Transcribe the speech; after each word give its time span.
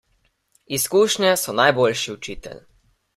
Izkušnje 0.77 1.33
so 1.41 1.55
najboljši 1.59 2.15
učitelj. 2.17 2.65